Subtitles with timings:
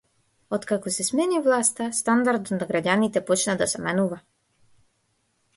[0.57, 4.23] Откако се смени власта стандардот на граѓаните почна да се менува.